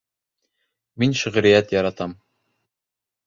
Мин 1.03 1.13
шиғриәт 1.19 1.75
яратам 1.77 2.15